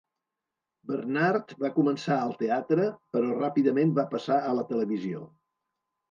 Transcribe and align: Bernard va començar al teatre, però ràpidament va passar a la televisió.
Bernard 0.91 1.51
va 1.65 1.69
començar 1.75 2.15
al 2.21 2.33
teatre, 2.39 2.87
però 3.17 3.35
ràpidament 3.41 3.91
va 4.01 4.07
passar 4.15 4.39
a 4.47 4.55
la 4.61 4.65
televisió. 4.71 5.21